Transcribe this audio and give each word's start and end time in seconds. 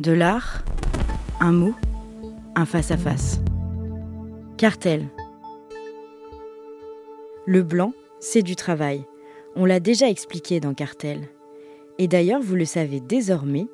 De 0.00 0.10
l'art, 0.10 0.64
un 1.38 1.52
mot, 1.52 1.72
un 2.56 2.66
face-à-face. 2.66 3.38
Cartel. 4.58 5.06
Le 7.46 7.62
blanc, 7.62 7.92
c'est 8.18 8.42
du 8.42 8.56
travail. 8.56 9.04
On 9.54 9.64
l'a 9.64 9.78
déjà 9.78 10.10
expliqué 10.10 10.58
dans 10.58 10.74
Cartel. 10.74 11.28
Et 11.98 12.08
d'ailleurs, 12.08 12.42
vous 12.42 12.56
le 12.56 12.64
savez 12.64 12.98
désormais, 12.98 13.68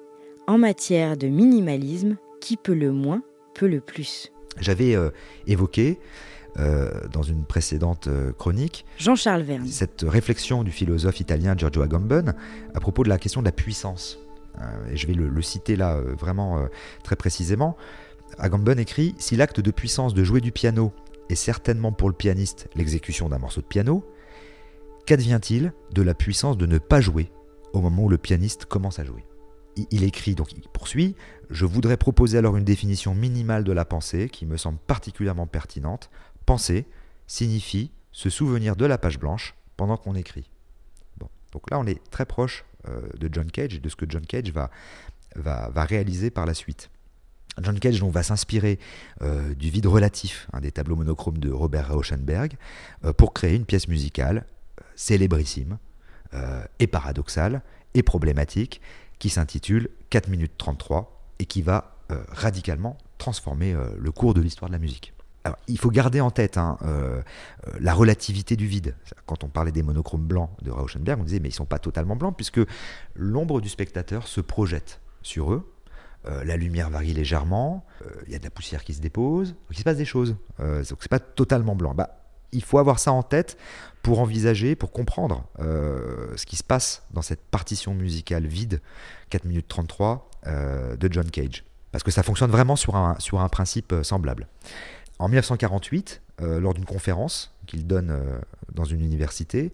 en 0.47 0.59
matière 0.59 1.17
de 1.17 1.27
minimalisme, 1.27 2.19
qui 2.43 2.59
peut 2.59 2.75
le 2.75 2.93
moins 2.93 3.23
peut 3.55 3.67
le 3.67 3.81
plus. 3.81 4.31
J'avais 4.59 4.95
euh, 4.95 5.09
évoqué 5.47 5.99
euh, 6.59 6.91
dans 7.11 7.23
une 7.23 7.45
précédente 7.45 8.09
euh, 8.09 8.33
chronique 8.35 8.85
Jean-Charles 8.99 9.43
Verne. 9.43 9.67
cette 9.67 10.05
réflexion 10.07 10.65
du 10.65 10.71
philosophe 10.71 11.21
italien 11.21 11.55
Giorgio 11.57 11.81
Agamben 11.81 12.35
à 12.75 12.81
propos 12.81 13.05
de 13.05 13.09
la 13.09 13.17
question 13.17 13.41
de 13.41 13.47
la 13.47 13.53
puissance. 13.53 14.19
Et 14.91 14.97
je 14.97 15.07
vais 15.07 15.15
le, 15.15 15.43
citer 15.43 15.77
là 15.77 16.01
vraiment 16.01 16.67
très 17.03 17.17
précisément. 17.17 17.77
Agamben 18.39 18.79
écrit 18.79 19.15
Si 19.19 19.37
l'acte 19.37 19.61
de 19.61 19.71
puissance 19.71 20.15
de 20.15 20.25
jouer 20.25 20.41
du 20.41 20.53
piano 20.53 20.93
est 21.29 21.35
certainement 21.35 21.93
pour 21.93 22.09
le 22.09 22.15
pianiste 22.15 22.69
l'exécution 22.75 23.29
d'un 23.29 23.39
morceau 23.39 23.61
de 23.61 23.67
piano, 23.67 24.05
qu'advient-il 25.07 25.73
de 25.93 26.03
la 26.03 26.15
puissance 26.15 26.57
de 26.57 26.67
ne 26.67 26.79
pas 26.79 27.01
jouer 27.01 27.31
au 27.73 27.81
moment 27.81 28.05
où 28.05 28.09
le 28.09 28.19
pianiste 28.19 28.67
commence 28.67 28.99
à 28.99 29.05
jouer? 29.05 29.25
Il 29.91 30.05
écrit, 30.05 30.35
donc 30.35 30.53
il 30.53 30.69
poursuit, 30.69 31.15
je 31.49 31.65
voudrais 31.65 31.97
proposer 31.97 32.39
alors 32.39 32.57
une 32.57 32.65
définition 32.65 33.15
minimale 33.15 33.65
de 33.65 33.73
la 33.73 33.85
pensée 33.85 34.29
qui 34.29 34.45
me 34.45 34.57
semble 34.57 34.79
particulièrement 34.79 35.47
pertinente. 35.47 36.11
Penser 36.45 36.87
signifie 37.27 37.93
se 38.13 38.31
souvenir 38.31 38.77
de 38.77 38.85
la 38.85 38.99
page 38.99 39.19
blanche 39.19 39.55
pendant 39.77 39.97
qu'on 39.97 40.15
écrit. 40.15 40.51
Bon. 41.19 41.29
Donc 41.53 41.71
là, 41.71 41.79
on 41.79 41.87
est 41.87 42.03
très 42.11 42.27
proche 42.27 42.65
euh, 42.65 42.70
de 42.87 43.29
John 43.33 43.51
Cage 43.51 43.75
et 43.75 43.79
de 43.79 43.89
ce 43.89 43.97
que 43.97 44.07
John 44.09 44.25
Cage 44.25 44.51
va, 44.53 44.71
va, 45.37 45.71
va 45.71 45.85
réaliser 45.85 46.31
par 46.31 46.47
la 46.47 46.55
suite. 46.55 46.91
John 47.61 47.79
Cage 47.79 48.03
va 48.03 48.23
s'inspirer 48.23 48.79
euh, 49.23 49.55
du 49.55 49.71
vide 49.71 49.87
relatif, 49.87 50.49
un 50.53 50.61
des 50.61 50.73
tableaux 50.73 50.97
monochromes 50.97 51.39
de 51.39 51.51
Robert 51.51 51.93
Rauschenberg, 51.93 52.57
euh, 53.05 53.13
pour 53.13 53.35
créer 53.35 53.57
une 53.57 53.65
pièce 53.65 53.89
musicale 53.89 54.47
célébrissime 54.95 55.79
et 56.79 56.87
paradoxale 56.87 57.63
et 57.95 58.05
problématique 58.05 58.81
qui 59.19 59.31
s'intitule 59.31 59.89
4 60.11 60.29
minutes 60.29 60.53
33 60.59 61.27
et 61.41 61.45
qui 61.45 61.61
va 61.61 61.97
radicalement 62.29 62.97
transformer 63.19 63.75
le 63.99 64.13
cours 64.13 64.33
de 64.33 64.41
l'histoire 64.41 64.69
de 64.69 64.75
la 64.75 64.79
musique 64.79 65.13
il 65.69 65.79
faut 65.79 65.91
garder 65.91 66.21
en 66.21 66.31
tête 66.31 66.59
hein, 66.59 66.77
euh, 66.83 67.23
euh, 67.67 67.73
la 67.81 67.95
relativité 67.95 68.57
du 68.57 68.67
vide. 68.67 68.95
Quand 69.27 69.45
on 69.45 69.49
parlait 69.49 69.73
des 69.73 69.83
monochromes 69.83 70.27
blancs 70.27 70.51
de 70.63 70.71
Rauschenberg, 70.71 71.21
on 71.21 71.25
disait 71.25 71.41
mais 71.41 71.49
ils 71.49 71.53
ne 71.53 71.57
sont 71.57 71.67
pas 71.67 71.79
totalement 71.79 72.17
blancs 72.17 72.35
puisque 72.37 72.61
l'ombre 73.15 73.61
du 73.61 73.69
spectateur 73.69 74.27
se 74.27 74.41
projette 74.41 75.01
sur 75.23 75.53
eux. 75.53 75.73
Euh, 76.27 76.45
la 76.45 76.59
lumière 76.59 76.91
varie 76.91 77.15
légèrement, 77.15 77.87
il 78.27 78.33
y 78.33 78.37
a 78.37 78.39
de 78.39 78.45
la 78.45 78.51
poussière 78.51 78.85
qui 78.85 78.93
se 78.93 79.01
dépose, 79.01 79.53
donc 79.53 79.71
il 79.71 79.79
se 79.79 79.85
passe 79.85 79.97
des 79.97 80.05
choses. 80.05 80.37
donc 80.59 80.99
c'est 81.01 81.11
pas 81.11 81.19
totalement 81.19 81.75
blanc. 81.75 81.95
Bah, 81.95 82.17
il 82.53 82.63
faut 82.63 82.79
avoir 82.79 82.99
ça 82.99 83.13
en 83.13 83.23
tête 83.23 83.57
pour 84.03 84.21
envisager, 84.21 84.75
pour 84.75 84.93
comprendre 84.93 85.47
ce 85.59 86.45
qui 86.47 86.57
se 86.57 86.65
passe 86.65 87.05
dans 87.13 87.23
cette 87.23 87.43
partition 87.43 87.95
musicale 87.95 88.47
vide, 88.47 88.81
4 89.31 89.45
minutes 89.45 89.69
33 89.69 90.29
de 90.47 91.13
John 91.13 91.31
Cage. 91.31 91.65
Parce 91.93 92.05
que 92.05 92.11
ça 92.11 92.23
fonctionne 92.23 92.51
vraiment 92.51 92.77
sur 92.77 92.97
un, 92.97 93.17
sur 93.19 93.41
un 93.41 93.49
principe 93.49 93.95
semblable. 94.03 94.49
En 95.21 95.29
1948, 95.29 96.23
euh, 96.41 96.61
lors 96.61 96.73
d'une 96.73 96.87
conférence 96.87 97.55
qu'il 97.67 97.87
donne 97.87 98.11
euh, 98.11 98.39
dans 98.73 98.87
une 98.87 99.03
université, 99.03 99.71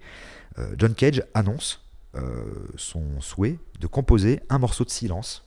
euh, 0.59 0.75
John 0.77 0.95
Cage 0.95 1.23
annonce 1.35 1.83
son 2.77 3.21
souhait 3.21 3.59
de 3.79 3.87
composer 3.87 4.41
un 4.49 4.57
morceau 4.57 4.87
de 4.87 4.91
silence 4.91 5.47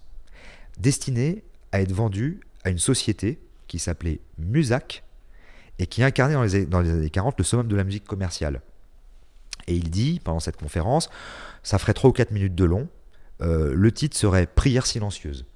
destiné 0.78 1.44
à 1.72 1.81
être 1.81 1.91
vendu 1.91 2.41
à 2.64 2.69
une 2.69 2.78
société 2.78 3.39
qui 3.67 3.80
s'appelait 3.80 4.19
Musac 4.38 5.03
et 5.80 5.88
qui 5.88 6.03
incarnait 6.03 6.36
dans 6.36 6.44
les, 6.44 6.67
dans 6.67 6.81
les 6.81 6.91
années 6.91 7.09
40 7.09 7.39
le 7.39 7.44
summum 7.44 7.67
de 7.67 7.75
la 7.75 7.84
musique 7.84 8.06
commerciale. 8.06 8.61
Et 9.66 9.73
il 9.73 9.90
dit, 9.90 10.22
pendant 10.23 10.40
cette 10.40 10.57
conférence, 10.57 11.09
ça 11.63 11.79
ferait 11.79 11.96
3 11.96 12.12
ou 12.12 12.13
4 12.13 12.29
minutes 12.29 12.53
de 12.53 12.66
long, 12.66 12.88
le 13.40 13.91
titre 13.91 14.16
serait 14.16 14.46
Prière 14.46 14.85
silencieuse. 14.85 15.47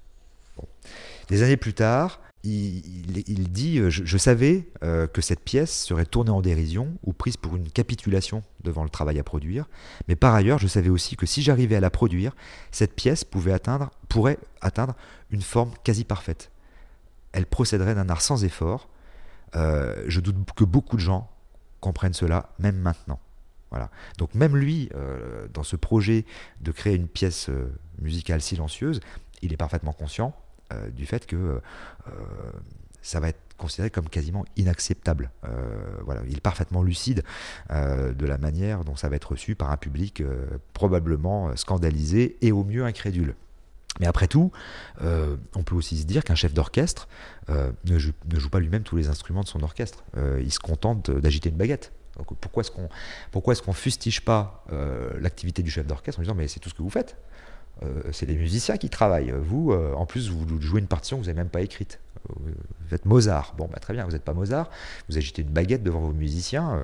Des 1.27 1.43
années 1.43 1.57
plus 1.57 1.75
tard, 1.75 2.22
il, 2.43 3.51
dit 3.51 3.79
euh, 3.79 3.89
je, 3.89 4.17
savais 4.17 4.67
euh, 4.83 5.07
que 5.07 5.21
cette 5.21 5.39
pièce 5.39 5.85
serait 5.85 6.05
tournée 6.05 6.29
en 6.29 6.41
dérision 6.41 6.93
ou 7.03 7.13
prise 7.13 7.37
pour 7.37 7.55
une 7.55 7.69
capitulation 7.69 8.43
devant 8.63 8.83
le 8.83 8.89
travail 8.89 9.17
à 9.17 9.23
produire, 9.23 9.69
mais 10.07 10.15
par 10.15 10.35
ailleurs, 10.35 10.59
je 10.59 10.67
savais 10.67 10.89
aussi 10.89 11.15
que 11.15 11.25
si 11.25 11.41
j'arrivais 11.41 11.77
à 11.77 11.79
la 11.79 11.89
produire, 11.89 12.35
cette 12.71 12.95
pièce 12.95 13.23
pouvait 13.23 13.53
atteindre, 13.53 13.91
pourrait 14.09 14.39
atteindre 14.61 14.95
une 15.31 15.41
forme 15.41 15.71
quasi 15.83 16.03
parfaite. 16.03 16.51
Elle 17.31 17.45
procéderait 17.45 17.95
d'un 17.95 18.09
art 18.09 18.21
sans 18.21 18.43
effort. 18.43 18.89
Euh, 19.55 20.03
je 20.07 20.19
doute 20.19 20.35
que 20.55 20.65
beaucoup 20.65 20.97
de 20.97 21.01
gens 21.01 21.29
comprennent 21.79 22.13
cela, 22.13 22.49
même 22.59 22.77
maintenant. 22.77 23.19
Voilà. 23.71 23.89
Donc 24.17 24.35
même 24.35 24.55
lui, 24.55 24.89
dans 25.51 25.63
ce 25.63 25.75
projet 25.75 26.25
de 26.61 26.71
créer 26.71 26.95
une 26.95 27.07
pièce 27.07 27.49
musicale 27.99 28.39
silencieuse, 28.39 28.99
il 29.41 29.51
est 29.51 29.57
parfaitement 29.57 29.93
conscient 29.93 30.35
euh, 30.71 30.89
du 30.89 31.05
fait 31.05 31.25
que 31.25 31.35
euh, 31.35 31.59
ça 33.01 33.19
va 33.19 33.29
être 33.29 33.39
considéré 33.57 33.89
comme 33.89 34.09
quasiment 34.09 34.45
inacceptable. 34.55 35.31
Euh, 35.45 35.49
voilà, 36.05 36.21
il 36.27 36.37
est 36.37 36.41
parfaitement 36.41 36.83
lucide 36.83 37.23
de 37.69 38.25
la 38.25 38.37
manière 38.37 38.83
dont 38.83 38.95
ça 38.95 39.09
va 39.09 39.15
être 39.15 39.31
reçu 39.31 39.55
par 39.55 39.71
un 39.71 39.77
public 39.77 40.23
probablement 40.73 41.55
scandalisé 41.55 42.37
et 42.41 42.51
au 42.51 42.63
mieux 42.63 42.85
incrédule. 42.85 43.35
Mais 43.99 44.07
après 44.07 44.27
tout, 44.27 44.51
on 45.01 45.63
peut 45.63 45.75
aussi 45.75 45.97
se 45.97 46.05
dire 46.05 46.23
qu'un 46.23 46.35
chef 46.35 46.53
d'orchestre 46.53 47.07
ne, 47.49 47.99
joue, 47.99 48.49
pas 48.49 48.59
lui-même 48.59 48.83
tous 48.83 48.95
les 48.95 49.07
instruments 49.07 49.43
de 49.43 49.47
son 49.47 49.63
orchestre. 49.63 50.03
il 50.39 50.51
se 50.51 50.59
contente 50.59 51.11
d'agiter 51.11 51.49
une 51.49 51.57
baguette. 51.57 51.91
Pourquoi 52.41 52.61
est-ce 52.61 52.71
qu'on 52.71 52.89
pourquoi 53.31 53.55
qu'on 53.55 53.73
fustige 53.73 54.21
pas 54.21 54.65
l'activité 55.19 55.61
du 55.61 55.71
chef 55.71 55.85
d'orchestre 55.85 56.19
en 56.19 56.23
disant 56.23 56.35
mais 56.35 56.47
c'est 56.47 56.59
tout 56.59 56.69
ce 56.69 56.75
que 56.75 56.83
vous 56.83 56.89
faites? 56.89 57.17
C'est 58.11 58.25
des 58.25 58.35
musiciens 58.35 58.77
qui 58.77 58.89
travaillent. 58.89 59.33
Vous, 59.37 59.71
euh, 59.71 59.93
en 59.93 60.05
plus, 60.05 60.29
vous 60.29 60.61
jouez 60.61 60.79
une 60.79 60.87
partition 60.87 61.17
que 61.17 61.23
vous 61.23 61.27
n'avez 61.27 61.39
même 61.39 61.49
pas 61.49 61.61
écrite. 61.61 61.99
Vous 62.29 62.93
êtes 62.93 63.05
Mozart. 63.05 63.55
Bon, 63.57 63.67
bah, 63.71 63.79
très 63.79 63.93
bien, 63.93 64.05
vous 64.05 64.11
n'êtes 64.11 64.23
pas 64.23 64.33
Mozart. 64.33 64.69
Vous 65.09 65.17
agitez 65.17 65.41
une 65.41 65.49
baguette 65.49 65.83
devant 65.83 65.99
vos 65.99 66.13
musiciens. 66.13 66.75
Euh, 66.75 66.83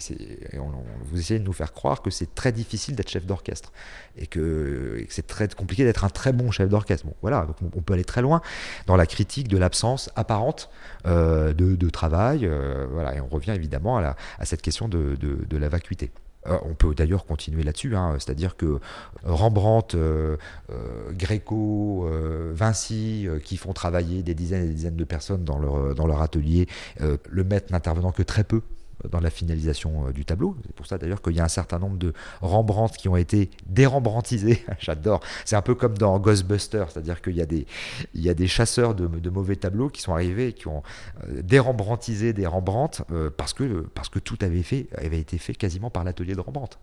et 0.00 0.58
vous 1.04 1.20
essayez 1.20 1.38
de 1.38 1.44
nous 1.44 1.52
faire 1.52 1.72
croire 1.72 2.00
que 2.00 2.10
c'est 2.10 2.34
très 2.34 2.52
difficile 2.52 2.96
d'être 2.96 3.10
chef 3.10 3.26
d'orchestre 3.26 3.70
et 4.16 4.26
que, 4.26 5.04
c'est 5.10 5.26
très 5.26 5.46
compliqué 5.46 5.84
d'être 5.84 6.04
un 6.04 6.08
très 6.08 6.32
bon 6.32 6.50
chef 6.50 6.70
d'orchestre. 6.70 7.06
Bon, 7.06 7.14
voilà, 7.20 7.44
donc 7.44 7.56
on, 7.76 7.82
peut 7.82 7.92
aller 7.92 8.04
très 8.04 8.22
loin 8.22 8.40
dans 8.86 8.96
la 8.96 9.06
critique 9.06 9.46
de 9.46 9.58
l'absence 9.58 10.10
apparente 10.16 10.70
de, 11.04 11.90
travail. 11.90 12.50
voilà, 12.90 13.14
et 13.14 13.20
on 13.20 13.28
revient 13.28 13.52
évidemment 13.52 13.98
à, 13.98 14.16
cette 14.44 14.62
question 14.62 14.88
de 14.88 15.56
la 15.56 15.68
vacuité. 15.68 16.10
Euh, 16.46 16.58
on 16.62 16.74
peut 16.74 16.94
d'ailleurs 16.94 17.24
continuer 17.24 17.62
là-dessus, 17.62 17.96
hein. 17.96 18.16
c'est-à-dire 18.18 18.56
que 18.56 18.78
Rembrandt, 19.22 19.96
euh, 19.96 20.36
euh, 20.70 21.10
Gréco, 21.12 22.08
Vinci, 22.52 23.26
qui 23.44 23.56
font 23.56 23.72
travailler 23.72 24.22
des 24.22 24.34
dizaines 24.34 24.64
et 24.64 24.68
des 24.68 24.74
dizaines 24.74 24.96
de 24.96 25.04
personnes 25.04 25.44
dans 25.44 25.58
leur, 25.58 25.94
dans 25.94 26.06
leur 26.06 26.22
atelier, 26.22 26.66
le 27.00 27.44
maître 27.44 27.72
n'intervenant 27.72 28.12
que 28.12 28.22
très 28.22 28.44
peu 28.44 28.62
dans 29.08 29.20
la 29.20 29.30
finalisation 29.30 30.08
euh, 30.08 30.12
du 30.12 30.24
tableau. 30.24 30.56
C'est 30.64 30.74
pour 30.74 30.86
ça 30.86 30.98
d'ailleurs 30.98 31.22
qu'il 31.22 31.34
y 31.34 31.40
a 31.40 31.44
un 31.44 31.48
certain 31.48 31.78
nombre 31.78 31.98
de 31.98 32.12
Rembrandt 32.40 32.96
qui 32.96 33.08
ont 33.08 33.16
été 33.16 33.50
dérembrantisés. 33.66 34.64
J'adore. 34.78 35.20
C'est 35.44 35.56
un 35.56 35.62
peu 35.62 35.74
comme 35.74 35.96
dans 35.98 36.18
Ghostbusters, 36.18 36.90
c'est-à-dire 36.90 37.20
qu'il 37.22 37.36
y 37.36 37.40
a 37.40 37.46
des, 37.46 37.66
il 38.14 38.22
y 38.22 38.28
a 38.28 38.34
des 38.34 38.46
chasseurs 38.46 38.94
de, 38.94 39.30
mauvais 39.30 39.56
tableaux 39.56 39.88
qui 39.88 40.00
sont 40.00 40.12
arrivés 40.12 40.48
et 40.48 40.52
qui 40.52 40.68
ont 40.68 40.82
euh, 41.28 41.42
dérembrantisé 41.42 42.32
des 42.32 42.46
Rembrandt 42.46 43.02
euh, 43.10 43.30
parce, 43.36 43.52
que, 43.52 43.86
parce 43.94 44.08
que 44.08 44.18
tout 44.18 44.38
avait, 44.42 44.62
fait, 44.62 44.88
avait 44.96 45.18
été 45.18 45.38
fait 45.38 45.54
quasiment 45.54 45.90
par 45.90 46.04
l'atelier 46.04 46.34
de 46.34 46.40
Rembrandt. 46.40 46.78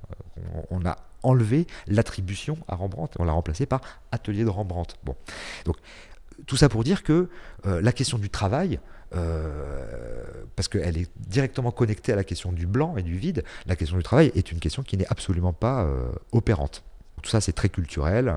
On, 0.69 0.85
a 0.85 0.97
enlevé 1.23 1.67
l'attribution 1.87 2.57
à 2.67 2.75
Rembrandt 2.75 3.15
et 3.17 3.21
on 3.21 3.25
l'a 3.25 3.31
remplacé 3.31 3.65
par 3.65 3.81
atelier 4.11 4.43
de 4.43 4.49
Rembrandt. 4.49 4.95
Bon. 5.03 5.15
Donc, 5.65 5.77
tout 6.45 6.57
ça 6.57 6.69
pour 6.69 6.83
dire 6.83 7.03
que 7.03 7.29
la 7.65 7.91
question 7.91 8.17
du 8.17 8.29
travail, 8.29 8.79
euh, 9.13 10.23
parce 10.55 10.69
qu'elle 10.69 10.97
est 10.97 11.09
directement 11.17 11.71
connectée 11.71 12.13
à 12.13 12.15
la 12.15 12.23
question 12.23 12.53
du 12.53 12.65
blanc 12.65 12.95
et 12.97 13.03
du 13.03 13.17
vide, 13.17 13.43
la 13.65 13.75
question 13.75 13.97
du 13.97 14.03
travail 14.03 14.31
est 14.35 14.51
une 14.51 14.59
question 14.59 14.83
qui 14.83 14.97
n'est 14.97 15.07
absolument 15.07 15.53
pas 15.53 15.83
euh, 15.83 16.11
opérante. 16.31 16.83
Tout 17.21 17.29
ça, 17.29 17.41
c'est 17.41 17.51
très 17.51 17.69
culturel. 17.69 18.33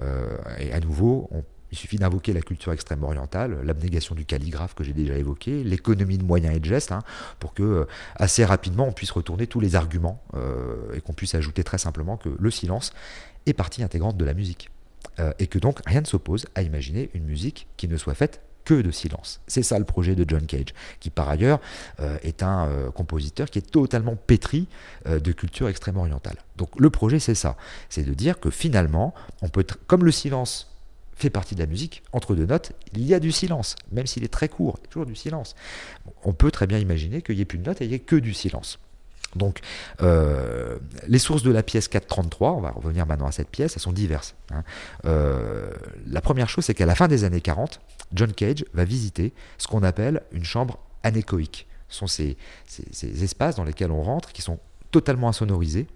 Euh, 0.00 0.36
et 0.58 0.72
à 0.72 0.80
nouveau, 0.80 1.30
il 1.70 1.78
suffit 1.78 1.96
d'invoquer 1.96 2.32
la 2.32 2.40
culture 2.40 2.72
extrême 2.72 3.02
orientale, 3.04 3.60
l'abnégation 3.62 4.14
du 4.14 4.24
calligraphe 4.24 4.74
que 4.74 4.82
j'ai 4.82 4.92
déjà 4.92 5.14
évoqué, 5.14 5.62
l'économie 5.62 6.18
de 6.18 6.24
moyens 6.24 6.56
et 6.56 6.60
de 6.60 6.64
gestes, 6.64 6.92
hein, 6.92 7.02
pour 7.38 7.54
que 7.54 7.86
assez 8.16 8.44
rapidement 8.44 8.86
on 8.88 8.92
puisse 8.92 9.12
retourner 9.12 9.46
tous 9.46 9.60
les 9.60 9.76
arguments 9.76 10.22
et 10.92 11.00
qu'on 11.00 11.12
puisse 11.14 11.34
ajouter 11.34 11.62
très 11.62 11.78
simplement 11.78 12.16
que 12.16 12.28
le 12.38 12.50
silence 12.50 12.92
est 13.46 13.54
partie 13.54 13.82
intégrante 13.82 14.16
de 14.16 14.24
la 14.24 14.34
musique. 14.34 14.70
Et 15.38 15.46
que 15.46 15.58
donc 15.58 15.80
rien 15.86 16.00
ne 16.00 16.06
s'oppose 16.06 16.46
à 16.54 16.62
imaginer 16.62 17.10
une 17.14 17.24
musique 17.24 17.66
qui 17.76 17.88
ne 17.88 17.96
soit 17.96 18.14
faite 18.14 18.40
que 18.64 18.74
de 18.74 18.90
silence. 18.90 19.40
C'est 19.46 19.62
ça 19.62 19.78
le 19.78 19.84
projet 19.84 20.14
de 20.14 20.24
John 20.26 20.46
Cage, 20.46 20.74
qui 21.00 21.10
par 21.10 21.28
ailleurs 21.28 21.60
euh, 22.00 22.18
est 22.22 22.42
un 22.42 22.68
euh, 22.68 22.90
compositeur 22.90 23.50
qui 23.50 23.58
est 23.58 23.70
totalement 23.70 24.16
pétri 24.16 24.68
euh, 25.06 25.20
de 25.20 25.32
culture 25.32 25.68
extrême 25.68 25.96
orientale. 25.96 26.36
Donc 26.56 26.68
le 26.78 26.90
projet 26.90 27.18
c'est 27.18 27.34
ça, 27.34 27.56
c'est 27.88 28.04
de 28.04 28.14
dire 28.14 28.38
que 28.40 28.50
finalement, 28.50 29.14
on 29.42 29.48
peut, 29.48 29.64
comme 29.86 30.04
le 30.04 30.12
silence 30.12 30.68
fait 31.14 31.30
partie 31.30 31.54
de 31.54 31.60
la 31.60 31.66
musique. 31.66 32.02
Entre 32.12 32.34
deux 32.34 32.46
notes, 32.46 32.72
il 32.92 33.04
y 33.04 33.12
a 33.12 33.20
du 33.20 33.30
silence, 33.30 33.76
même 33.92 34.06
s'il 34.06 34.24
est 34.24 34.32
très 34.32 34.48
court, 34.48 34.76
il 34.78 34.84
y 34.84 34.86
a 34.86 34.90
toujours 34.90 35.06
du 35.06 35.16
silence. 35.16 35.54
On 36.24 36.32
peut 36.32 36.50
très 36.50 36.66
bien 36.66 36.78
imaginer 36.78 37.22
qu'il 37.22 37.36
n'y 37.36 37.42
ait 37.42 37.46
plus 37.46 37.58
de 37.58 37.64
notes 37.64 37.80
et 37.82 37.84
il 37.84 37.88
n'y 37.88 37.94
ait 37.94 37.98
que 37.98 38.16
du 38.16 38.32
silence. 38.32 38.78
Donc, 39.36 39.60
euh, 40.02 40.78
les 41.06 41.18
sources 41.18 41.42
de 41.42 41.50
la 41.50 41.62
pièce 41.62 41.88
433, 41.88 42.52
on 42.52 42.60
va 42.60 42.70
revenir 42.70 43.06
maintenant 43.06 43.26
à 43.26 43.32
cette 43.32 43.48
pièce, 43.48 43.74
elles 43.76 43.82
sont 43.82 43.92
diverses. 43.92 44.34
Hein. 44.52 44.64
Euh, 45.04 45.70
la 46.06 46.20
première 46.20 46.48
chose, 46.48 46.64
c'est 46.64 46.74
qu'à 46.74 46.86
la 46.86 46.94
fin 46.94 47.08
des 47.08 47.24
années 47.24 47.40
40, 47.40 47.80
John 48.12 48.32
Cage 48.32 48.64
va 48.74 48.84
visiter 48.84 49.32
ce 49.58 49.68
qu'on 49.68 49.82
appelle 49.82 50.22
une 50.32 50.44
chambre 50.44 50.78
anéchoïque. 51.02 51.66
Ce 51.88 51.98
sont 51.98 52.06
ces, 52.06 52.36
espaces 53.22 53.56
dans 53.56 53.64
lesquels 53.64 53.90
on 53.90 54.02
rentre, 54.02 54.32
qui 54.32 54.42
sont 54.42 54.58
totalement 54.90 55.28
insonorisés. 55.28 55.86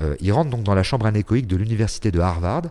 Euh, 0.00 0.16
il 0.20 0.32
rentre 0.32 0.50
donc 0.50 0.62
dans 0.62 0.74
la 0.74 0.82
chambre 0.82 1.06
anéchoïque 1.06 1.46
de 1.46 1.56
l'université 1.56 2.10
de 2.10 2.20
Harvard. 2.20 2.64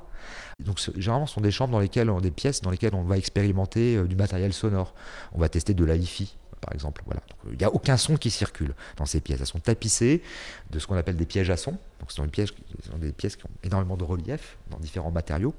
Donc, 0.60 0.80
généralement, 0.96 1.26
ce 1.26 1.34
sont 1.34 1.42
des 1.42 1.50
chambres 1.50 1.72
dans 1.72 1.80
lesquelles, 1.80 2.12
des 2.22 2.30
pièces 2.30 2.62
dans 2.62 2.70
lesquelles 2.70 2.94
on 2.94 3.04
va 3.04 3.18
expérimenter 3.18 4.04
du 4.04 4.16
matériel 4.16 4.54
sonore. 4.54 4.94
On 5.34 5.40
va 5.40 5.50
tester 5.50 5.74
de 5.74 5.84
la 5.84 5.96
hi-fi, 5.96 6.38
par 6.62 6.74
exemple. 6.74 7.02
Voilà. 7.06 7.22
il 7.52 7.58
n'y 7.58 7.66
a 7.66 7.74
aucun 7.74 7.98
son 7.98 8.16
qui 8.16 8.32
circule 8.32 8.74
dans 8.98 9.06
ces 9.06 9.20
pièces. 9.20 9.42
Elles 9.42 9.48
sont 9.48 9.60
tapissées 9.60 10.22
de 10.70 10.80
ce 10.80 10.88
qu'on 10.88 10.96
appelle 10.96 11.18
des 11.18 11.26
pièges 11.26 11.50
à 11.50 11.58
son. 11.58 11.72
Donc, 11.72 12.10
ce 12.10 12.16
sont, 12.16 12.28
ce 12.34 12.90
sont 12.90 12.98
des 12.98 13.12
pièces 13.12 13.36
qui 13.36 13.46
ont 13.46 13.52
énormément 13.64 13.98
de 13.98 14.04
relief 14.04 14.58
dans 14.70 14.80
différents 14.80 15.12
matériaux. 15.12 15.54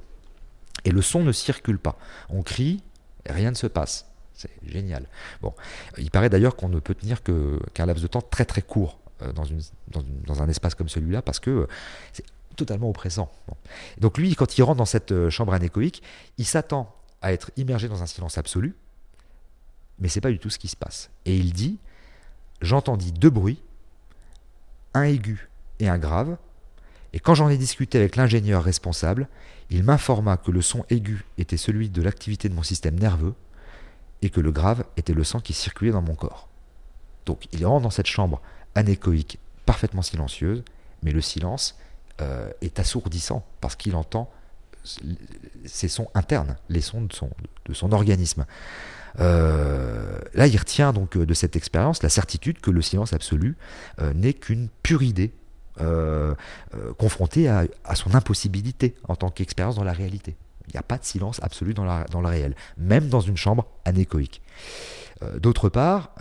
Et 0.85 0.91
le 0.91 1.03
son 1.03 1.23
ne 1.23 1.33
circule 1.33 1.79
pas. 1.79 1.99
On 2.29 2.43
crie, 2.43 2.83
rien 3.27 3.51
ne 3.51 3.57
se 3.57 3.67
passe. 3.67 4.07
C'est 4.35 4.51
génial. 4.65 5.07
Bon, 5.43 5.53
il 5.99 6.11
paraît 6.11 6.31
d'ailleurs 6.31 6.57
qu'on 6.57 6.69
ne 6.69 6.81
peut 6.81 6.95
tenir 6.95 7.23
qu'un 7.23 7.87
laps 7.87 8.03
de 8.03 8.09
temps 8.09 8.23
très 8.23 8.45
très 8.45 8.63
court 8.63 8.99
euh, 9.23 9.33
dans, 9.33 10.43
un 10.43 10.49
espace 10.49 10.75
comme 10.75 10.89
celui-là 10.89 11.23
parce 11.23 11.39
que 11.39 11.51
euh, 11.51 11.67
c'est 12.13 12.25
totalement 12.57 12.89
oppressant. 12.89 13.31
Donc 13.99 14.19
lui, 14.19 14.35
quand 14.35 14.57
il 14.59 14.63
rentre 14.63 14.79
dans 14.79 14.85
cette 14.85 15.13
euh, 15.13 15.31
chambre 15.31 15.53
anéchoïque, 15.53 16.03
il 16.39 16.47
s'attend 16.47 16.95
à 17.21 17.33
être 17.33 17.51
immergé 17.57 17.89
dans 17.89 18.03
un 18.03 18.07
silence 18.07 18.39
absolu, 18.39 18.75
mais 20.03 20.09
c'est 20.09 20.21
pas 20.21 20.31
du 20.31 20.39
tout 20.39 20.51
ce 20.51 20.59
qui 20.59 20.69
se 20.69 20.77
passe. 20.77 21.11
Et 21.25 21.37
il 21.37 21.53
dit 21.53 21.79
J'entendis 22.61 23.13
deux 23.13 23.31
bruits, 23.31 23.63
un 24.95 25.05
aigu 25.05 25.49
et 25.81 25.89
un 25.89 25.99
grave, 25.99 26.37
et 27.13 27.21
quand 27.21 27.35
j'en 27.35 27.49
ai 27.49 27.57
discuté 27.57 27.99
avec 27.99 28.17
l'ingénieur 28.17 28.63
responsable, 28.63 29.29
il 29.71 29.85
m'informa 29.85 30.37
que 30.37 30.51
le 30.51 30.63
son 30.63 30.85
aigu 30.91 31.25
était 31.39 31.57
celui 31.57 31.89
de 31.89 32.03
l'activité 32.03 32.49
de 32.49 32.55
mon 32.55 32.63
système 32.63 32.99
nerveux 32.99 33.35
et 34.23 34.31
que 34.31 34.41
le 34.41 34.53
grave 34.53 34.85
était 34.97 35.15
le 35.15 35.25
sang 35.25 35.41
qui 35.41 35.53
circulait 35.53 35.93
dans 35.93 36.03
mon 36.03 36.15
corps. 36.15 36.49
Donc 37.27 37.47
il 37.53 37.65
rentre 37.67 37.83
dans 37.83 37.91
cette 37.91 38.07
chambre 38.07 38.41
anéchoïque 38.75 39.39
parfaitement 39.67 40.03
silencieuse, 40.03 40.63
mais 41.03 41.13
le 41.13 41.21
silence 41.21 41.77
euh, 42.21 42.51
est 42.61 42.79
assourdissant 42.79 43.45
parce 43.61 43.77
qu'il 43.77 43.95
entend 43.95 44.31
ses 45.65 45.89
sons 45.89 46.09
internes, 46.15 46.57
les 46.69 46.81
sons 46.81 47.03
de 47.03 47.13
son, 47.13 47.31
de 47.67 47.75
son 47.75 47.93
organisme. 47.93 48.47
Euh, 49.21 50.19
là, 50.35 50.47
il 50.47 50.57
retient 50.57 50.93
donc 50.93 51.17
euh, 51.17 51.27
de 51.27 51.35
cette 51.35 51.57
expérience 51.57 52.03
la 52.03 52.09
certitude 52.09 52.61
que 52.61 52.71
le 52.71 52.83
silence 52.83 53.13
absolu 53.13 53.57
euh, 54.01 54.13
n'est 54.15 54.33
qu'une 54.33 54.69
pure 54.83 55.03
idée 55.03 55.33
confrontée 56.99 57.49
à, 57.49 57.67
son 57.95 58.15
impossibilité 58.15 58.95
en 59.09 59.17
tant 59.17 59.31
qu'expérience 59.31 59.75
dans 59.75 59.83
la 59.83 59.95
réalité. 59.95 60.37
Il 60.69 60.75
n'y 60.75 60.79
a 60.79 60.83
pas 60.83 60.99
de 60.99 61.05
silence 61.05 61.41
absolu 61.43 61.75
dans, 61.75 61.85
le 61.85 62.27
réel, 62.29 62.55
même 62.77 63.09
dans 63.09 63.23
une 63.23 63.39
chambre 63.39 63.67
anéchoïque. 63.85 64.43
D'autre 65.39 65.71
part, 65.71 66.15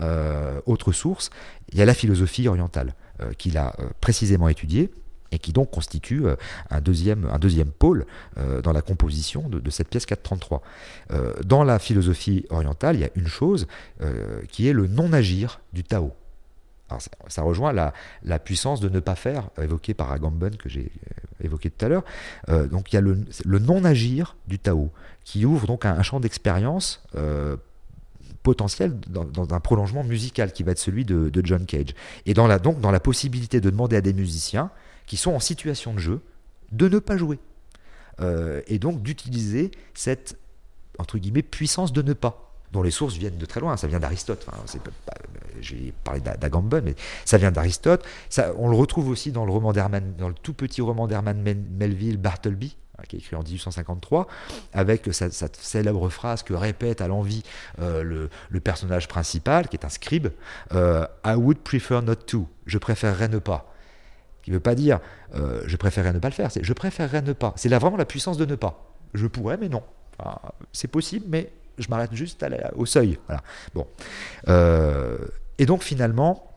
autre 0.65 0.93
source, 0.93 1.29
il 1.71 1.77
y 1.77 1.81
a 1.81 1.85
la 1.85 1.93
philosophie 1.93 2.47
orientale 2.47 2.95
qu'il 3.37 3.57
a 3.57 3.75
précisément 3.99 4.47
étudiée 4.47 4.89
et 5.31 5.39
qui 5.39 5.53
donc 5.53 5.71
constitue 5.71 6.25
euh, 6.25 6.35
un 6.69 6.81
deuxième, 6.81 7.27
un 7.31 7.39
deuxième 7.39 7.71
pôle 7.71 8.05
euh, 8.37 8.61
dans 8.61 8.73
la 8.73 8.81
composition 8.81 9.49
de, 9.49 9.69
cette 9.69 9.89
pièce 9.89 10.05
433. 10.05 10.61
Euh, 11.11 11.33
dans 11.43 11.63
la 11.63 11.79
philosophie 11.79 12.45
orientale, 12.49 12.95
il 12.95 13.01
y 13.01 13.05
a 13.05 13.09
une 13.15 13.27
chose 13.27 13.67
qui 14.49 14.67
est 14.67 14.73
le 14.73 14.87
non-agir 14.87 15.61
du 15.73 15.83
Tao. 15.83 16.11
ça, 17.27 17.41
rejoint 17.41 17.71
la, 17.71 17.93
la, 18.23 18.39
puissance 18.39 18.81
de 18.81 18.89
ne 18.89 18.99
pas 18.99 19.15
faire, 19.15 19.49
évoquée 19.61 19.93
par 19.93 20.11
Agamben, 20.11 20.55
que 20.57 20.69
j'ai 20.69 20.91
évoqué 21.41 21.69
tout 21.69 21.85
à 21.85 21.89
l'heure. 21.89 22.03
donc 22.69 22.91
il 22.91 22.95
y 22.95 22.97
a 22.97 23.01
le, 23.01 23.23
le 23.45 23.59
non-agir 23.59 24.35
du 24.47 24.59
Tao, 24.59 24.91
qui 25.23 25.45
ouvre 25.45 25.67
donc 25.67 25.85
un, 25.85 26.01
champ 26.01 26.19
d'expérience 26.19 27.03
potentiel 28.43 28.97
dans, 29.07 29.53
un 29.53 29.59
prolongement 29.59 30.03
musical 30.03 30.51
qui 30.51 30.63
va 30.63 30.71
être 30.71 30.79
celui 30.79 31.05
de, 31.05 31.29
de 31.29 31.45
John 31.45 31.65
Cage. 31.65 31.93
Et 32.25 32.33
dans 32.33 32.47
la, 32.47 32.59
donc 32.59 32.81
dans 32.81 32.91
la 32.91 32.99
possibilité 32.99 33.61
de 33.61 33.69
demander 33.69 33.95
à 33.95 34.01
des 34.01 34.13
musiciens 34.13 34.71
qui 35.11 35.17
sont 35.17 35.33
en 35.33 35.41
situation 35.41 35.93
de 35.93 35.99
jeu 35.99 36.21
de 36.71 36.87
ne 36.87 36.97
pas 36.97 37.17
jouer. 37.17 37.37
Euh, 38.21 38.61
et 38.67 38.79
donc 38.79 39.01
d'utiliser 39.01 39.71
cette 39.93 40.39
entre 40.99 41.17
guillemets 41.17 41.41
puissance 41.41 41.91
de 41.91 42.01
ne 42.01 42.13
pas 42.13 42.53
dont 42.71 42.81
les 42.81 42.91
sources 42.91 43.15
viennent 43.15 43.37
de 43.37 43.45
très 43.45 43.59
loin. 43.59 43.75
Ça 43.75 43.87
vient 43.87 43.99
d'Aristote. 43.99 44.47
J'ai 45.59 45.93
parlé 46.05 46.21
d'Agamben, 46.21 46.81
mais 46.81 46.95
ça 47.25 47.37
vient 47.37 47.51
d'Aristote. 47.51 48.05
On 48.55 48.69
le 48.69 48.77
retrouve 48.77 49.09
aussi 49.09 49.33
dans 49.33 49.43
le 49.43 49.51
roman 49.51 49.73
dans 49.73 50.29
le 50.29 50.33
tout 50.33 50.53
petit 50.53 50.79
roman 50.79 51.09
d'Herman 51.09 51.41
Melville, 51.77 52.15
Bartleby, 52.15 52.77
hein, 52.97 53.03
qui 53.09 53.17
est 53.17 53.19
écrit 53.19 53.35
en 53.35 53.43
1853, 53.43 54.27
avec 54.71 55.13
sa, 55.13 55.29
célèbre 55.29 56.07
phrase 56.07 56.41
que 56.41 56.53
répète 56.53 57.01
à 57.01 57.09
l'envie 57.09 57.43
euh, 57.79 58.29
le, 58.49 58.59
personnage 58.61 59.09
principal, 59.09 59.67
qui 59.67 59.75
est 59.75 59.83
un 59.83 59.89
scribe 59.89 60.29
euh, 60.73 61.05
I 61.25 61.33
would 61.33 61.57
prefer 61.57 61.99
not 62.01 62.15
to. 62.27 62.47
Je 62.65 62.77
préférerais 62.77 63.27
ne 63.27 63.39
pas 63.39 63.70
qui 64.43 64.51
ne 64.51 64.55
veut 64.55 64.61
pas 64.61 64.75
dire 64.75 64.99
euh, 65.35 65.61
je 65.65 65.77
préférerais 65.77 66.13
ne 66.13 66.19
pas 66.19 66.29
le 66.29 66.33
faire, 66.33 66.51
c'est 66.51 66.63
je 66.63 66.73
préférerais 66.73 67.21
ne 67.21 67.33
pas. 67.33 67.53
C'est 67.55 67.69
là 67.69 67.79
vraiment 67.79 67.97
la 67.97 68.05
puissance 68.05 68.37
de 68.37 68.45
ne 68.45 68.55
pas. 68.55 68.93
Je 69.13 69.27
pourrais, 69.27 69.57
mais 69.57 69.69
non. 69.69 69.83
c'est 70.71 70.87
possible, 70.87 71.25
mais 71.29 71.51
je 71.77 71.89
m'arrête 71.89 72.13
juste 72.13 72.45
au 72.75 72.85
seuil. 72.85 73.19
Bon. 73.73 73.87
Euh, 74.47 75.17
et 75.57 75.65
donc 75.65 75.83
finalement, 75.83 76.51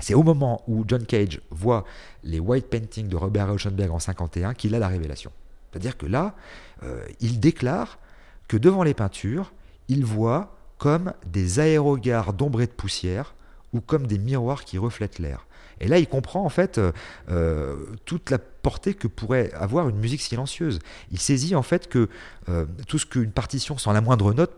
c'est 0.00 0.14
au 0.14 0.22
moment 0.22 0.62
où 0.68 0.84
John 0.86 1.04
Cage 1.04 1.40
voit 1.50 1.84
les 2.22 2.38
white 2.38 2.68
paintings 2.68 3.08
de 3.08 3.16
Robert 3.16 3.48
Rauschenberg 3.48 3.90
en 3.90 3.98
51 3.98 4.54
qu'il 4.54 4.74
a 4.74 4.78
la 4.78 4.88
révélation. 4.88 5.32
C'est-à-dire 5.70 5.96
que 5.96 6.06
là, 6.06 6.34
euh, 6.82 7.04
il 7.20 7.40
déclare 7.40 7.98
que 8.46 8.56
devant 8.56 8.82
les 8.82 8.94
peintures, 8.94 9.52
il 9.88 10.04
voit 10.04 10.56
comme 10.78 11.12
des 11.26 11.60
aérogares 11.60 12.32
d'ombre 12.32 12.60
et 12.60 12.66
de 12.66 12.72
poussière 12.72 13.34
ou 13.72 13.80
comme 13.80 14.06
des 14.06 14.18
miroirs 14.18 14.64
qui 14.64 14.78
reflètent 14.78 15.18
l'air. 15.18 15.46
Et 15.80 15.88
là, 15.88 15.98
il 15.98 16.08
comprend 16.08 16.44
en 16.44 16.48
fait 16.48 16.78
euh, 16.78 16.92
euh, 17.30 17.76
toute 18.04 18.30
la 18.30 18.38
portée 18.38 18.94
que 18.94 19.06
pourrait 19.06 19.52
avoir 19.52 19.88
une 19.88 19.98
musique 19.98 20.20
silencieuse. 20.20 20.78
Il 21.10 21.18
saisit 21.18 21.54
en 21.54 21.62
fait 21.62 21.88
que 21.88 22.08
euh, 22.48 22.66
tout 22.86 22.98
ce 22.98 23.06
qu'une 23.06 23.30
partition 23.30 23.78
sans 23.78 23.92
la 23.92 24.00
moindre 24.00 24.32
note 24.32 24.52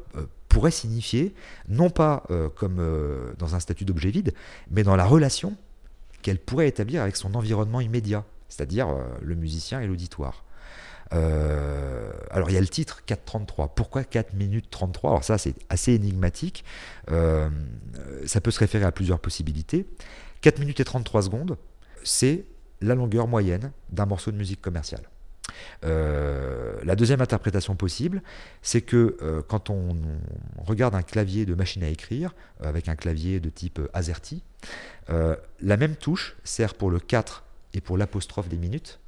pourrait 0.48 0.70
signifier, 0.70 1.34
non 1.68 1.90
pas 1.90 2.24
comme 2.56 2.84
dans 3.38 3.54
un 3.54 3.60
statut 3.60 3.84
d'objet 3.84 4.10
vide, 4.10 4.34
mais 4.68 4.82
dans 4.82 4.96
la 4.96 5.04
relation 5.04 5.56
qu'elle 6.22 6.40
pourrait 6.40 6.66
établir 6.66 7.02
avec 7.02 7.14
son 7.14 7.36
environnement 7.36 7.80
immédiat, 7.80 8.24
c'est-à-dire 8.48 8.88
le 9.22 9.36
musicien 9.36 9.80
et 9.80 9.86
l'auditoire. 9.86 10.42
alors 11.12 12.50
il 12.50 12.54
y 12.54 12.56
a 12.56 12.60
le 12.60 12.66
titre 12.66 13.02
4.33. 13.06 13.68
Pourquoi 13.76 14.02
4 14.02 14.34
minutes 14.34 14.70
33 14.70 15.10
Alors 15.10 15.24
ça 15.24 15.38
c'est 15.38 15.54
assez 15.68 15.92
énigmatique. 15.92 16.64
ça 17.06 18.40
peut 18.42 18.50
se 18.50 18.58
référer 18.58 18.86
à 18.86 18.90
plusieurs 18.90 19.20
possibilités. 19.20 19.86
4 20.42 20.58
minutes 20.58 20.80
et 20.80 20.84
33 20.84 21.22
secondes, 21.22 21.58
c'est 22.04 22.44
la 22.80 22.94
longueur 22.94 23.26
moyenne 23.26 23.72
d'un 23.90 24.06
morceau 24.06 24.30
de 24.30 24.36
musique 24.36 24.60
commerciale. 24.60 25.02
Euh, 25.84 26.78
la 26.84 26.96
deuxième 26.96 27.20
interprétation 27.20 27.74
possible, 27.76 28.22
c'est 28.62 28.82
que 28.82 29.16
euh, 29.22 29.42
quand 29.46 29.70
on, 29.70 29.96
regarde 30.58 30.94
un 30.94 31.02
clavier 31.02 31.46
de 31.46 31.54
machine 31.54 31.82
à 31.82 31.88
écrire, 31.88 32.34
euh, 32.62 32.68
avec 32.68 32.88
un 32.88 32.96
clavier 32.96 33.40
de 33.40 33.50
type 33.50 33.80
AZERTY, 33.92 34.42
la 35.08 35.76
même 35.76 35.96
touche 35.96 36.36
sert 36.44 36.74
pour 36.74 36.88
le 36.88 37.00
4 37.00 37.42
et 37.74 37.80
pour 37.80 37.98
l'apostrophe 37.98 38.48
des 38.48 38.58
minutes, 38.58 39.00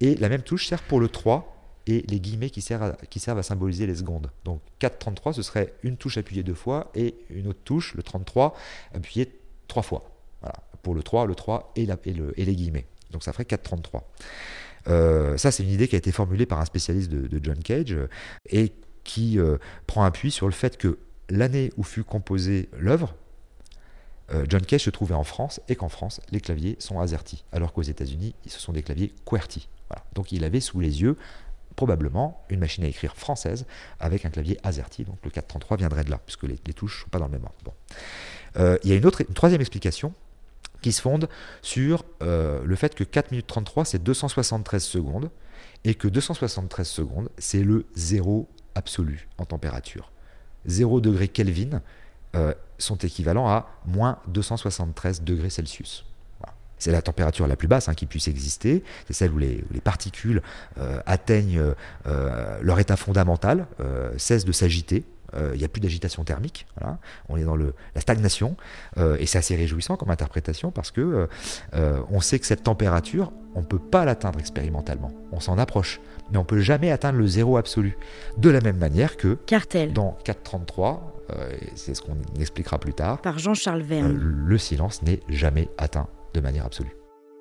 et 0.00 0.14
la 0.14 0.28
même 0.28 0.42
touche 0.42 0.68
sert 0.68 0.82
pour 0.82 1.00
le 1.00 1.08
3 1.08 1.52
et 1.88 2.04
les 2.08 2.20
guillemets 2.20 2.50
qui 2.50 2.60
servent 2.60 2.82
à, 2.82 2.92
qui 3.10 3.18
servent 3.18 3.38
à 3.38 3.42
symboliser 3.42 3.86
les 3.86 3.96
secondes. 3.96 4.30
Donc 4.44 4.60
4-33, 4.80 5.32
ce 5.32 5.42
serait 5.42 5.74
une 5.82 5.96
touche 5.96 6.18
appuyée 6.18 6.44
deux 6.44 6.54
fois, 6.54 6.90
et 6.94 7.16
une 7.30 7.48
autre 7.48 7.60
touche, 7.64 7.94
le 7.94 8.02
33, 8.04 8.54
appuyée 8.94 9.32
trois 9.68 9.82
fois. 9.82 10.10
Voilà. 10.40 10.56
Pour 10.82 10.94
le 10.94 11.02
3, 11.02 11.26
le 11.26 11.34
3 11.34 11.72
et, 11.76 11.86
le, 11.86 12.32
les 12.36 12.54
guillemets. 12.54 12.86
Donc 13.10 13.22
ça 13.22 13.32
ferait 13.32 13.44
4,33. 13.44 14.02
Euh, 14.88 15.36
ça, 15.36 15.50
c'est 15.50 15.62
une 15.62 15.70
idée 15.70 15.88
qui 15.88 15.96
a 15.96 15.98
été 15.98 16.12
formulée 16.12 16.46
par 16.46 16.60
un 16.60 16.64
spécialiste 16.64 17.10
de, 17.10 17.40
John 17.42 17.58
Cage 17.58 17.92
euh, 17.92 18.08
et 18.48 18.72
qui 19.04 19.38
euh, 19.38 19.58
prend 19.86 20.04
appui 20.04 20.30
sur 20.30 20.46
le 20.46 20.52
fait 20.52 20.76
que 20.76 20.98
l'année 21.28 21.72
où 21.76 21.82
fut 21.82 22.04
composée 22.04 22.68
l'œuvre, 22.78 23.14
John 24.48 24.62
Cage 24.62 24.82
se 24.82 24.90
trouvait 24.90 25.14
en 25.14 25.22
France 25.22 25.60
et 25.68 25.76
qu'en 25.76 25.88
France, 25.88 26.20
les 26.32 26.40
claviers 26.40 26.74
sont 26.80 26.98
AZERTY, 26.98 27.44
alors 27.52 27.72
qu'aux 27.72 27.82
États-Unis, 27.82 28.34
ce 28.48 28.58
sont 28.58 28.72
des 28.72 28.82
claviers 28.82 29.14
QWERTY. 29.24 29.68
Donc 30.14 30.32
il 30.32 30.42
avait 30.42 30.58
sous 30.58 30.80
les 30.80 31.00
yeux 31.00 31.16
probablement 31.76 32.44
une 32.48 32.60
machine 32.60 32.84
à 32.84 32.88
écrire 32.88 33.14
française 33.14 33.66
avec 34.00 34.24
un 34.24 34.30
clavier 34.30 34.58
AZERTY, 34.62 35.04
donc 35.04 35.18
le 35.22 35.30
433 35.30 35.76
viendrait 35.76 36.04
de 36.04 36.10
là, 36.10 36.18
puisque 36.24 36.44
les, 36.44 36.56
touches 36.56 37.00
ne 37.00 37.04
sont 37.04 37.10
pas 37.10 37.18
dans 37.18 37.26
le 37.26 37.32
même 37.32 37.44
ordre. 37.44 37.56
Bon. 37.64 37.72
Euh, 38.56 38.78
il 38.82 38.90
y 38.90 38.92
a 38.92 38.96
une, 38.96 39.06
autre, 39.06 39.22
troisième 39.34 39.60
explication 39.60 40.14
qui 40.80 40.92
se 40.92 41.02
fonde 41.02 41.28
sur 41.62 42.04
euh, 42.22 42.62
le 42.64 42.76
fait 42.76 42.94
que 42.94 43.04
4 43.04 43.30
minutes 43.30 43.46
33, 43.46 43.84
c'est 43.84 44.02
273 44.02 44.82
secondes, 44.82 45.30
et 45.84 45.94
que 45.94 46.08
273 46.08 46.88
secondes, 46.88 47.28
c'est 47.38 47.62
le 47.62 47.86
zéro 47.94 48.48
absolu 48.74 49.28
en 49.38 49.44
température. 49.44 50.10
0 50.66 51.00
degré 51.00 51.28
Kelvin 51.28 51.80
euh, 52.34 52.54
sont 52.78 52.96
équivalents 52.96 53.48
à 53.48 53.68
moins 53.86 54.18
273 54.28 55.22
degrés 55.22 55.50
Celsius. 55.50 56.04
C'est 56.78 56.92
la 56.92 57.02
température 57.02 57.46
la 57.46 57.56
plus 57.56 57.68
basse 57.68 57.88
hein, 57.88 57.94
qui 57.94 58.06
puisse 58.06 58.28
exister, 58.28 58.82
c'est 59.06 59.12
celle 59.12 59.32
où 59.32 59.38
les, 59.38 59.64
particules 59.82 60.42
euh, 60.78 61.00
atteignent 61.06 61.62
euh, 62.06 62.58
leur 62.60 62.78
état 62.80 62.96
fondamental, 62.96 63.66
cessent 64.16 64.44
de 64.44 64.52
s'agiter, 64.52 65.04
il 65.52 65.58
n'y 65.58 65.64
a 65.64 65.68
plus 65.68 65.80
d'agitation 65.80 66.24
thermique, 66.24 66.66
on 67.28 67.36
est 67.36 67.44
dans 67.44 67.56
le, 67.56 67.74
la 67.94 68.00
stagnation, 68.00 68.56
et 69.18 69.26
c'est 69.26 69.38
assez 69.38 69.54
réjouissant 69.54 69.96
comme 69.96 70.10
interprétation 70.10 70.70
parce 70.70 70.90
que 70.90 71.28
on 71.74 72.20
sait 72.20 72.38
que 72.38 72.46
cette 72.46 72.62
température, 72.62 73.32
on 73.54 73.60
ne 73.60 73.66
peut 73.66 73.78
pas 73.78 74.04
l'atteindre 74.04 74.38
expérimentalement, 74.38 75.12
on 75.32 75.40
s'en 75.40 75.58
approche, 75.58 76.00
mais 76.30 76.38
on 76.38 76.42
ne 76.42 76.46
peut 76.46 76.60
jamais 76.60 76.90
atteindre 76.90 77.18
le 77.18 77.26
zéro 77.26 77.56
absolu. 77.56 77.96
De 78.38 78.50
la 78.50 78.60
même 78.60 78.78
manière 78.78 79.16
que 79.16 79.34
Cartel. 79.46 79.92
dans 79.92 80.16
433, 80.24 81.24
euh, 81.30 81.50
c'est 81.74 81.94
ce 81.94 82.02
qu'on 82.02 82.16
expliquera 82.38 82.78
plus 82.78 82.94
tard, 82.94 83.20
par 83.20 83.38
Jean-Charles 83.38 83.82
Verne, 83.82 84.16
euh, 84.16 84.46
le 84.46 84.58
silence 84.58 85.02
n'est 85.02 85.20
jamais 85.28 85.68
atteint 85.78 86.08
de 86.34 86.40
manière 86.40 86.66
absolue. 86.66 86.96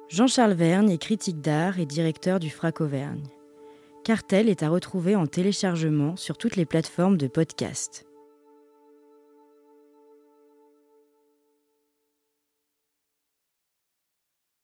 Jean-Charles 0.09 0.53
Verne 0.53 0.89
est 0.89 0.97
critique 0.97 1.41
d'art 1.41 1.79
et 1.79 1.85
directeur 1.85 2.39
du 2.39 2.49
FRAC 2.49 2.81
Auvergne. 2.81 3.23
Cartel 4.03 4.49
est 4.49 4.61
à 4.61 4.69
retrouver 4.69 5.15
en 5.15 5.25
téléchargement 5.25 6.15
sur 6.15 6.37
toutes 6.37 6.55
les 6.55 6.65
plateformes 6.65 7.17
de 7.17 7.27
podcast. 7.27 8.05